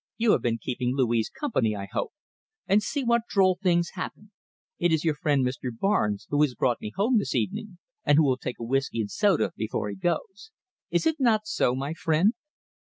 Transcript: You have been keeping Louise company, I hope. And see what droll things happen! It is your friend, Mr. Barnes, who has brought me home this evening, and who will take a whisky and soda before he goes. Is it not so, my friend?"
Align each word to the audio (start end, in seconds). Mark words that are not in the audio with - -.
You 0.17 0.31
have 0.31 0.41
been 0.41 0.57
keeping 0.57 0.95
Louise 0.95 1.29
company, 1.29 1.75
I 1.75 1.85
hope. 1.91 2.11
And 2.65 2.81
see 2.81 3.03
what 3.03 3.27
droll 3.29 3.59
things 3.61 3.91
happen! 3.93 4.31
It 4.79 4.91
is 4.91 5.03
your 5.05 5.13
friend, 5.13 5.45
Mr. 5.45 5.69
Barnes, 5.71 6.25
who 6.31 6.41
has 6.41 6.55
brought 6.55 6.81
me 6.81 6.91
home 6.95 7.19
this 7.19 7.35
evening, 7.35 7.77
and 8.03 8.17
who 8.17 8.23
will 8.25 8.37
take 8.39 8.57
a 8.59 8.63
whisky 8.63 8.99
and 8.99 9.11
soda 9.11 9.51
before 9.55 9.89
he 9.89 9.95
goes. 9.95 10.49
Is 10.89 11.05
it 11.05 11.17
not 11.19 11.45
so, 11.45 11.75
my 11.75 11.93
friend?" 11.93 12.33